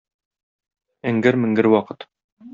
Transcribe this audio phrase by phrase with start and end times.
[1.11, 2.09] Эңгер-меңгер вакыт.